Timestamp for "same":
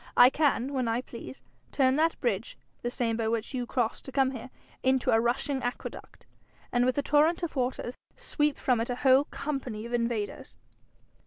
2.89-3.15